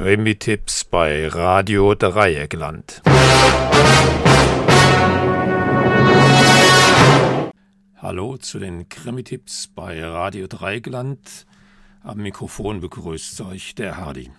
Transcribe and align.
Krimi-Tipps 0.00 0.84
bei 0.84 1.26
Radio 1.26 1.92
Dreieckland. 1.96 3.02
Hallo 7.96 8.36
zu 8.36 8.60
den 8.60 8.88
Krimi-Tipps 8.88 9.66
bei 9.66 10.00
Radio 10.04 10.46
Dreieckland. 10.46 11.46
Am 12.04 12.18
Mikrofon 12.18 12.78
begrüßt 12.78 13.40
euch 13.40 13.74
der 13.74 13.96
Hardy. 13.96 14.30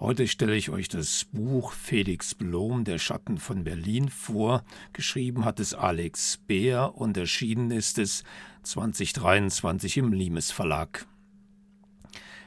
Heute 0.00 0.26
stelle 0.26 0.56
ich 0.56 0.70
euch 0.70 0.88
das 0.88 1.24
Buch 1.30 1.70
Felix 1.70 2.34
Blom, 2.34 2.82
Der 2.82 2.98
Schatten 2.98 3.38
von 3.38 3.62
Berlin 3.62 4.08
vor. 4.08 4.64
Geschrieben 4.92 5.44
hat 5.44 5.60
es 5.60 5.74
Alex 5.74 6.38
Beer 6.48 6.96
und 6.96 7.16
erschienen 7.16 7.70
ist 7.70 8.00
es 8.00 8.24
2023 8.64 9.98
im 9.98 10.12
Limes 10.12 10.50
Verlag. 10.50 11.06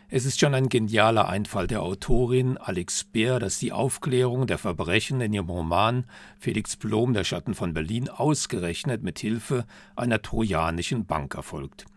Es 0.10 0.26
ist 0.26 0.40
schon 0.40 0.54
ein 0.54 0.70
genialer 0.70 1.28
Einfall 1.28 1.68
der 1.68 1.82
Autorin 1.82 2.58
Alex 2.58 3.04
Beer, 3.04 3.40
dass 3.40 3.60
die 3.60 3.74
Aufklärung 3.74 4.48
der 4.48 4.58
Verbrechen 4.58 5.20
in 5.20 5.34
ihrem 5.34 5.50
Roman 5.50 6.06
Felix 6.40 6.78
Blom, 6.78 7.14
der 7.14 7.26
Schatten 7.26 7.54
von 7.54 7.74
Berlin, 7.74 8.08
ausgerechnet 8.08 9.04
mit 9.04 9.20
Hilfe 9.20 9.66
einer 9.98 10.22
trojanischen 10.22 11.06
Bank 11.06 11.36
erfolgt. 11.36 11.88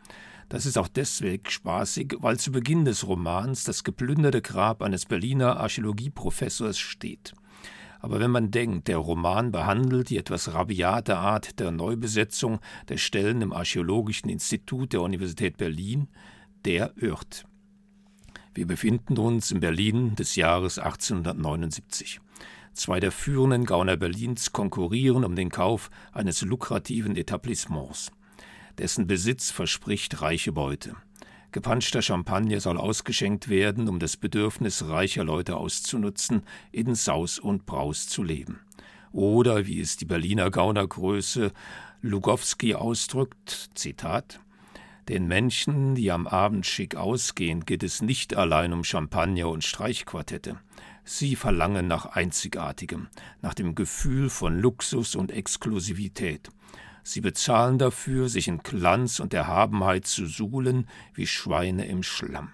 Das 0.49 0.67
ist 0.67 0.77
auch 0.77 0.89
deswegen 0.89 1.49
spaßig, 1.49 2.17
weil 2.19 2.37
zu 2.37 2.51
Beginn 2.51 2.85
des 2.85 3.07
Romans 3.07 3.63
das 3.63 3.85
geplünderte 3.85 4.43
Grab 4.43 4.83
eines 4.83 5.07
Berliner 5.07 5.61
Archäologieprofessors 5.61 6.81
steht. 6.81 7.33
Aber 8.01 8.19
wenn 8.19 8.33
man 8.33 8.51
denkt, 8.51 8.89
der 8.89 8.99
Roman 8.99 9.53
behandelt 9.53 10.11
die 10.11 10.19
etwas 10.19 10.53
rabiate 10.53 11.17
Art 11.17 11.61
der 11.61 11.71
Neubesetzung 11.71 12.59
der 12.89 12.97
Stellen 12.97 13.41
im 13.41 13.53
Archäologischen 13.53 14.31
Institut 14.31 14.95
der 14.95 15.03
Universität 15.03 15.59
Berlin, 15.59 16.09
der 16.65 16.93
irrt. 16.97 17.45
Wir 18.61 18.67
befinden 18.67 19.17
uns 19.17 19.51
in 19.53 19.61
Berlin 19.61 20.17
des 20.17 20.37
Jahres 20.37 20.79
1879. 20.79 22.21
Zwei 22.75 23.01
der 23.01 23.11
führenden 23.11 23.65
Gauner 23.65 23.97
Berlins 23.97 24.53
konkurrieren 24.53 25.25
um 25.25 25.35
den 25.35 25.49
Kauf 25.49 25.91
eines 26.13 26.43
lukrativen 26.43 27.17
Etablissements. 27.17 28.13
Dessen 28.77 29.07
Besitz 29.07 29.51
verspricht 29.51 30.21
reiche 30.21 30.53
Beute. 30.53 30.95
Gepanschter 31.53 32.03
Champagner 32.03 32.61
soll 32.61 32.77
ausgeschenkt 32.77 33.49
werden, 33.49 33.89
um 33.89 33.99
das 33.99 34.19
Bedürfnis 34.19 34.87
reicher 34.87 35.25
Leute 35.25 35.57
auszunutzen, 35.57 36.43
in 36.71 36.95
Saus 36.95 37.39
und 37.39 37.65
Braus 37.65 38.09
zu 38.09 38.23
leben. 38.23 38.61
Oder, 39.11 39.67
wie 39.67 39.81
es 39.81 39.97
die 39.97 40.05
Berliner 40.05 40.51
Gaunergröße 40.51 41.51
Lugowski 42.03 42.75
ausdrückt, 42.75 43.71
Zitat, 43.73 44.39
den 45.09 45.27
Menschen, 45.27 45.95
die 45.95 46.11
am 46.13 46.27
Abend 46.27 46.67
schick 46.67 46.95
ausgehen, 46.97 47.65
geht 47.65 47.83
es 47.83 48.03
nicht 48.03 48.37
allein 48.37 48.73
um 48.73 48.85
Champagner 48.85 49.49
und 49.49 49.65
Streichquartette. 49.65 50.59
Sie 51.05 51.35
verlangen 51.37 51.89
nach 51.89 52.07
Einzigartigem, 52.07 53.09
nach 53.41 53.55
dem 53.55 53.75
Gefühl 53.75 54.31
von 54.31 54.59
Luxus 54.59 55.15
und 55.15 55.33
Exklusivität. 55.33 56.51
Sie 57.03 57.21
bezahlen 57.21 57.79
dafür, 57.79 58.29
sich 58.29 58.47
in 58.47 58.59
Glanz 58.59 59.21
und 59.21 59.35
Erhabenheit 59.35 60.07
zu 60.07 60.27
suhlen 60.27 60.87
wie 61.15 61.27
Schweine 61.27 61.87
im 61.87 62.03
Schlamm. 62.03 62.53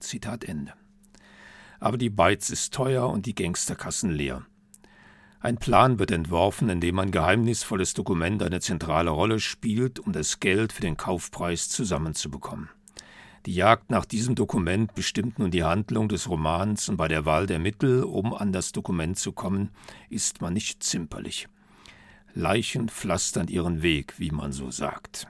Zitat 0.00 0.44
Ende. 0.44 0.74
Aber 1.80 1.96
die 1.96 2.10
Beiz 2.10 2.50
ist 2.50 2.74
teuer 2.74 3.08
und 3.08 3.26
die 3.26 3.34
Gangsterkassen 3.34 4.10
leer. 4.10 4.44
Ein 5.44 5.58
Plan 5.58 5.98
wird 5.98 6.10
entworfen, 6.10 6.70
in 6.70 6.80
dem 6.80 6.98
ein 6.98 7.10
geheimnisvolles 7.10 7.92
Dokument 7.92 8.42
eine 8.42 8.60
zentrale 8.62 9.10
Rolle 9.10 9.40
spielt, 9.40 10.00
um 10.00 10.10
das 10.10 10.40
Geld 10.40 10.72
für 10.72 10.80
den 10.80 10.96
Kaufpreis 10.96 11.68
zusammenzubekommen. 11.68 12.70
Die 13.44 13.54
Jagd 13.54 13.90
nach 13.90 14.06
diesem 14.06 14.36
Dokument 14.36 14.94
bestimmt 14.94 15.38
nun 15.38 15.50
die 15.50 15.62
Handlung 15.62 16.08
des 16.08 16.30
Romans 16.30 16.88
und 16.88 16.96
bei 16.96 17.08
der 17.08 17.26
Wahl 17.26 17.46
der 17.46 17.58
Mittel, 17.58 18.04
um 18.04 18.32
an 18.32 18.52
das 18.52 18.72
Dokument 18.72 19.18
zu 19.18 19.32
kommen, 19.32 19.68
ist 20.08 20.40
man 20.40 20.54
nicht 20.54 20.82
zimperlich. 20.82 21.46
Leichen 22.32 22.88
pflastern 22.88 23.48
ihren 23.48 23.82
Weg, 23.82 24.14
wie 24.16 24.30
man 24.30 24.50
so 24.50 24.70
sagt. 24.70 25.28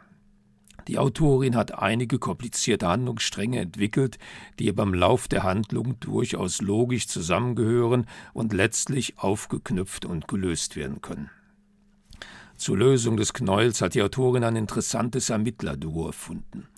Die 0.89 0.99
Autorin 0.99 1.57
hat 1.57 1.79
einige 1.79 2.19
komplizierte 2.19 2.89
Handlungsstränge 2.89 3.61
entwickelt, 3.61 4.19
die 4.59 4.71
beim 4.73 4.93
Lauf 4.93 5.29
der 5.29 5.43
Handlung 5.43 5.99
durchaus 6.01 6.61
logisch 6.61 7.09
zusammengehören 7.09 8.07
und 8.33 8.53
letztlich 8.53 9.19
aufgeknüpft 9.19 10.05
und 10.05 10.29
gelöst 10.29 10.77
werden 10.77 11.01
können. 11.01 11.31
Zur 12.57 12.79
Lösung 12.79 13.17
des 13.17 13.33
Knäuels 13.33 13.81
hat 13.81 13.95
die 13.95 14.03
Autorin 14.03 14.45
ein 14.45 14.57
interessantes 14.57 15.31
Ermittlerduo 15.31 16.07
erfunden. 16.07 16.69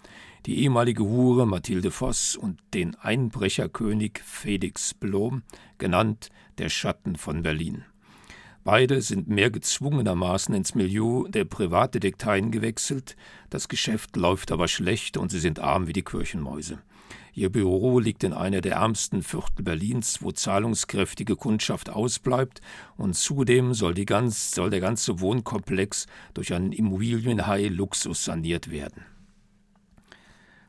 Die 0.46 0.62
ehemalige 0.62 1.02
Hure 1.02 1.46
Mathilde 1.46 1.90
Voss 1.90 2.36
und 2.36 2.60
den 2.72 2.94
Einbrecherkönig 2.94 4.20
Felix 4.24 4.94
Blom, 4.94 5.42
genannt 5.76 6.30
der 6.58 6.68
Schatten 6.68 7.16
von 7.16 7.42
Berlin. 7.42 7.84
Beide 8.66 9.00
sind 9.00 9.28
mehr 9.28 9.52
gezwungenermaßen 9.52 10.52
ins 10.52 10.74
Milieu 10.74 11.28
der 11.28 11.44
Privatdetekteien 11.44 12.50
gewechselt, 12.50 13.14
das 13.48 13.68
Geschäft 13.68 14.16
läuft 14.16 14.50
aber 14.50 14.66
schlecht 14.66 15.16
und 15.16 15.30
sie 15.30 15.38
sind 15.38 15.60
arm 15.60 15.86
wie 15.86 15.92
die 15.92 16.02
Kirchenmäuse. 16.02 16.80
Ihr 17.32 17.52
Büro 17.52 18.00
liegt 18.00 18.24
in 18.24 18.32
einer 18.32 18.60
der 18.60 18.74
ärmsten 18.74 19.22
Viertel 19.22 19.62
Berlins, 19.62 20.20
wo 20.20 20.32
zahlungskräftige 20.32 21.36
Kundschaft 21.36 21.90
ausbleibt, 21.90 22.60
und 22.96 23.14
zudem 23.14 23.72
soll, 23.72 23.94
ganz, 24.04 24.50
soll 24.50 24.70
der 24.70 24.80
ganze 24.80 25.20
Wohnkomplex 25.20 26.08
durch 26.34 26.52
einen 26.52 26.72
Immobilienhai 26.72 27.68
Luxus 27.68 28.24
saniert 28.24 28.68
werden. 28.72 29.04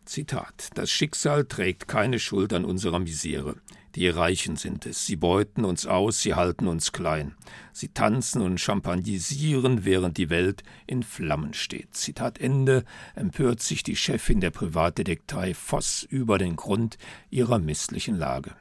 Zitat 0.08 0.70
Das 0.76 0.90
Schicksal 0.90 1.46
trägt 1.46 1.88
keine 1.88 2.20
Schuld 2.20 2.54
an 2.54 2.66
unserer 2.66 3.00
Misere. 3.00 3.56
Die 3.96 4.08
Reichen 4.08 4.56
sind 4.56 4.86
es. 4.86 5.06
Sie 5.06 5.16
beuten 5.16 5.66
uns 5.66 5.86
aus, 5.86 6.22
sie 6.22 6.36
halten 6.36 6.68
uns 6.68 6.92
klein. 6.92 7.36
Sie 7.74 7.90
tanzen 7.90 8.42
und 8.42 8.60
champagnisieren, 8.60 9.86
während 9.86 10.18
die 10.18 10.30
Welt 10.30 10.64
in 10.86 11.04
Flammen 11.04 11.54
steht. 11.54 11.96
Zitat 11.96 12.40
Ende 12.40 12.86
empört 13.16 13.62
sich 13.62 13.84
die 13.84 13.96
Chefin 13.96 14.40
der 14.40 14.52
Privatdetektei 14.52 15.54
Voss 15.54 16.04
über 16.04 16.38
den 16.38 16.56
Grund 16.56 16.98
ihrer 17.30 17.60
misslichen 17.60 18.18
Lage. 18.18 18.56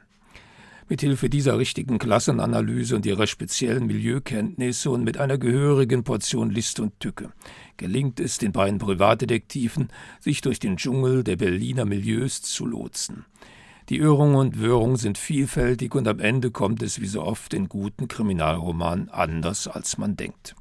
Mithilfe 0.89 1.29
dieser 1.29 1.57
richtigen 1.57 1.99
Klassenanalyse 1.99 2.95
und 2.95 3.05
ihrer 3.05 3.27
speziellen 3.27 3.87
Milieukenntnisse 3.87 4.89
und 4.89 5.03
mit 5.03 5.17
einer 5.17 5.37
gehörigen 5.37 6.03
Portion 6.03 6.49
List 6.49 6.79
und 6.79 6.99
Tücke 6.99 7.31
gelingt 7.77 8.19
es 8.19 8.37
den 8.37 8.51
beiden 8.51 8.79
Privatdetektiven, 8.79 9.89
sich 10.19 10.41
durch 10.41 10.59
den 10.59 10.77
Dschungel 10.77 11.23
der 11.23 11.35
Berliner 11.35 11.85
Milieus 11.85 12.41
zu 12.41 12.65
lotsen. 12.65 13.25
Die 13.89 13.97
Irrungen 13.97 14.35
und 14.35 14.59
Wirrungen 14.59 14.97
sind 14.97 15.17
vielfältig 15.17 15.95
und 15.95 16.07
am 16.07 16.19
Ende 16.19 16.51
kommt 16.51 16.81
es 16.81 16.99
wie 16.99 17.07
so 17.07 17.21
oft 17.23 17.53
in 17.53 17.69
guten 17.69 18.07
Kriminalromanen 18.07 19.09
anders, 19.09 19.67
als 19.67 19.97
man 19.97 20.17
denkt. 20.17 20.55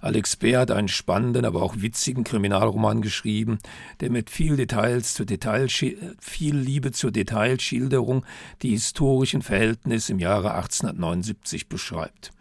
Alex 0.00 0.36
Bär 0.36 0.60
hat 0.60 0.70
einen 0.70 0.88
spannenden, 0.88 1.44
aber 1.44 1.62
auch 1.62 1.76
witzigen 1.78 2.24
Kriminalroman 2.24 3.02
geschrieben, 3.02 3.58
der 4.00 4.10
mit 4.10 4.30
viel 4.30 4.56
Details 4.56 5.14
zur 5.14 5.26
Detail, 5.26 5.68
viel 5.68 6.56
Liebe 6.56 6.92
zur 6.92 7.10
Detailschilderung 7.10 8.24
die 8.62 8.70
historischen 8.70 9.42
Verhältnisse 9.42 10.12
im 10.12 10.18
Jahre 10.18 10.54
1879 10.54 11.68
beschreibt. 11.68 12.32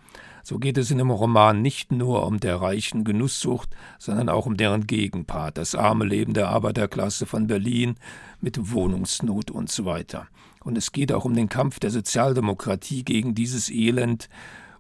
So 0.44 0.60
geht 0.60 0.78
es 0.78 0.92
in 0.92 0.98
dem 0.98 1.12
Roman 1.12 1.62
nicht 1.62 1.92
nur 1.92 2.26
um 2.26 2.40
der 2.40 2.62
reichen 2.62 3.04
Genusssucht, 3.04 3.70
sondern 4.00 4.30
auch 4.30 4.46
um 4.46 4.56
deren 4.56 4.88
Gegenpart, 4.88 5.58
das 5.58 5.76
arme 5.76 6.06
Leben 6.06 6.34
der 6.34 6.48
Arbeiterklasse 6.48 7.26
von 7.26 7.48
Berlin 7.48 7.96
mit 8.40 8.72
Wohnungsnot 8.72 9.52
und 9.52 9.70
so 9.70 9.84
weiter. 9.84 10.28
Und 10.64 10.78
es 10.78 10.94
geht 10.94 11.12
auch 11.12 11.26
um 11.26 11.34
den 11.34 11.50
Kampf 11.50 11.80
der 11.80 11.92
Sozialdemokratie 11.92 13.04
gegen 13.04 13.36
dieses 13.36 13.70
Elend 13.70 14.30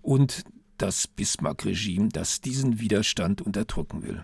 und 0.01 0.45
das 0.77 1.07
Bismarck-Regime, 1.07 2.09
das 2.09 2.41
diesen 2.41 2.79
Widerstand 2.79 3.41
unterdrücken 3.41 4.03
will. 4.03 4.23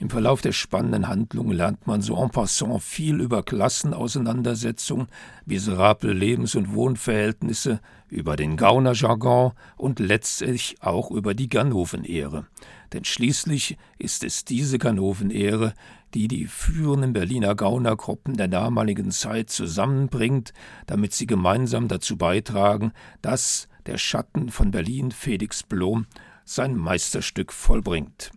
Im 0.00 0.08
Verlauf 0.08 0.40
der 0.40 0.52
spannenden 0.52 1.08
Handlung 1.08 1.50
lernt 1.50 1.86
man 1.86 2.00
so 2.00 2.16
en 2.16 2.30
passant 2.30 2.82
viel 2.82 3.20
über 3.20 3.42
Klassenauseinandersetzungen, 3.42 5.08
miserable 5.44 6.14
Lebens- 6.14 6.54
und 6.54 6.72
Wohnverhältnisse, 6.72 7.80
über 8.08 8.34
den 8.34 8.56
Gaunerjargon 8.56 9.52
und 9.76 9.98
letztlich 10.00 10.76
auch 10.80 11.10
über 11.10 11.34
die 11.34 11.50
Ganoven-Ehre. 11.50 12.46
Denn 12.94 13.04
schließlich 13.04 13.76
ist 13.98 14.24
es 14.24 14.46
diese 14.46 14.78
Ganoven-Ehre, 14.78 15.74
die 16.14 16.28
die 16.28 16.46
führenden 16.46 17.12
Berliner 17.12 17.54
Gaunergruppen 17.54 18.38
der 18.38 18.48
damaligen 18.48 19.10
Zeit 19.10 19.50
zusammenbringt, 19.50 20.54
damit 20.86 21.12
sie 21.12 21.26
gemeinsam 21.26 21.88
dazu 21.88 22.16
beitragen, 22.16 22.92
dass 23.20 23.68
der 23.86 23.98
Schatten 23.98 24.50
von 24.50 24.70
Berlin 24.70 25.10
Felix 25.10 25.62
Blom 25.62 26.06
sein 26.44 26.76
Meisterstück 26.76 27.52
vollbringt. 27.52 28.30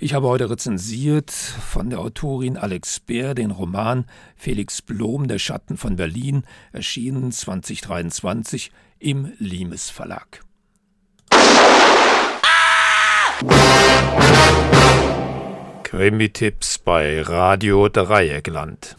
Ich 0.00 0.14
habe 0.14 0.28
heute 0.28 0.48
rezensiert 0.48 1.30
von 1.30 1.90
der 1.90 1.98
Autorin 1.98 2.56
Alex 2.56 3.00
Bär 3.00 3.34
den 3.34 3.50
Roman 3.50 4.04
Felix 4.36 4.80
Blom, 4.80 5.26
Der 5.26 5.40
Schatten 5.40 5.76
von 5.76 5.96
Berlin, 5.96 6.44
erschienen 6.72 7.32
2023 7.32 8.70
im 9.00 9.32
Limes 9.38 9.90
Verlag. 9.90 10.42
Krimi-Tipps 15.82 16.78
bei 16.78 17.22
Radio 17.22 17.88
Dreieckland. 17.88 18.94